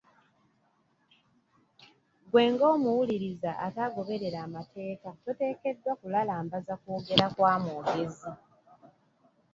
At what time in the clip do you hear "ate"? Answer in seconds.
3.65-3.79